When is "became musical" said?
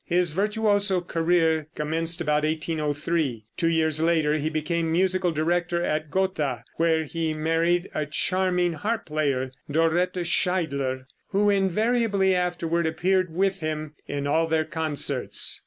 4.49-5.29